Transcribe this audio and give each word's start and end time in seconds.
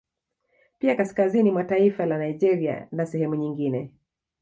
Pia 0.79 0.95
kaskazini 0.95 1.51
mwa 1.51 1.63
taifa 1.63 2.05
la 2.05 2.17
Nigeria 2.17 2.87
na 2.91 3.05
sehemu 3.05 3.35
nyigine 3.35 3.91